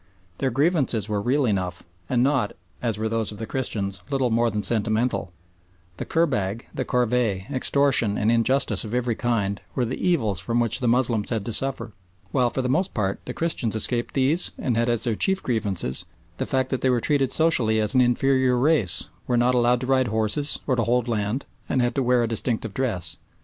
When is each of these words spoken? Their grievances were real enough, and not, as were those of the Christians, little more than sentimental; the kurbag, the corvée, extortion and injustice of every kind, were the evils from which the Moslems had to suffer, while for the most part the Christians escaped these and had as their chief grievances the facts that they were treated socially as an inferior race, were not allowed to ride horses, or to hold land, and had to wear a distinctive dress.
Their 0.39 0.49
grievances 0.49 1.07
were 1.07 1.21
real 1.21 1.45
enough, 1.45 1.83
and 2.09 2.23
not, 2.23 2.53
as 2.81 2.97
were 2.97 3.07
those 3.07 3.31
of 3.31 3.37
the 3.37 3.45
Christians, 3.45 4.01
little 4.09 4.31
more 4.31 4.49
than 4.49 4.63
sentimental; 4.63 5.31
the 5.97 6.05
kurbag, 6.05 6.65
the 6.73 6.83
corvée, 6.83 7.47
extortion 7.53 8.17
and 8.17 8.31
injustice 8.31 8.83
of 8.83 8.95
every 8.95 9.13
kind, 9.13 9.61
were 9.75 9.85
the 9.85 10.03
evils 10.03 10.39
from 10.39 10.59
which 10.59 10.79
the 10.79 10.87
Moslems 10.87 11.29
had 11.29 11.45
to 11.45 11.53
suffer, 11.53 11.91
while 12.31 12.49
for 12.49 12.63
the 12.63 12.67
most 12.67 12.95
part 12.95 13.19
the 13.25 13.33
Christians 13.35 13.75
escaped 13.75 14.15
these 14.15 14.53
and 14.57 14.75
had 14.75 14.89
as 14.89 15.03
their 15.03 15.13
chief 15.15 15.43
grievances 15.43 16.05
the 16.39 16.47
facts 16.47 16.71
that 16.71 16.81
they 16.81 16.89
were 16.89 16.99
treated 16.99 17.31
socially 17.31 17.79
as 17.79 17.93
an 17.93 18.01
inferior 18.01 18.57
race, 18.57 19.03
were 19.27 19.37
not 19.37 19.53
allowed 19.53 19.81
to 19.81 19.85
ride 19.85 20.07
horses, 20.07 20.57
or 20.65 20.75
to 20.75 20.83
hold 20.83 21.07
land, 21.07 21.45
and 21.69 21.79
had 21.79 21.93
to 21.93 22.01
wear 22.01 22.23
a 22.23 22.27
distinctive 22.27 22.73
dress. 22.73 23.19